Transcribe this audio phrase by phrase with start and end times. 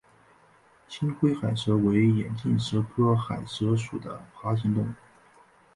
[0.89, 4.87] 青灰海蛇为眼镜蛇科海蛇属的爬行动物。